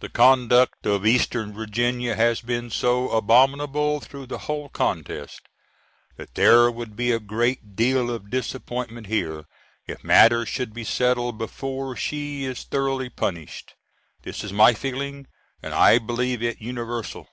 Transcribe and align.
The 0.00 0.08
conduct 0.08 0.86
of 0.86 1.04
eastern 1.04 1.52
Virginia 1.52 2.14
has 2.16 2.40
been 2.40 2.70
so 2.70 3.10
abominable 3.10 4.00
through 4.00 4.24
the 4.24 4.38
whole 4.48 4.70
contest 4.70 5.42
that 6.16 6.36
there 6.36 6.70
would 6.70 6.96
be 6.96 7.12
a 7.12 7.20
great 7.20 7.76
deal 7.76 8.08
of 8.10 8.30
disappointment 8.30 9.08
here 9.08 9.44
if 9.86 10.02
matters 10.02 10.48
should 10.48 10.72
be 10.72 10.84
settled 10.84 11.36
before 11.36 11.96
she 11.96 12.44
is 12.46 12.62
thoroughly 12.64 13.10
punished. 13.10 13.74
This 14.22 14.42
is 14.42 14.54
my 14.54 14.72
feeling, 14.72 15.26
and 15.62 15.74
I 15.74 15.98
believe 15.98 16.42
it 16.42 16.62
universal. 16.62 17.28